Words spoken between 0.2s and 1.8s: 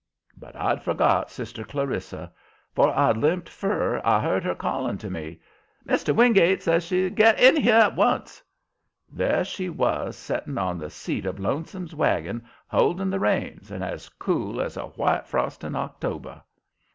But I'd forgot sister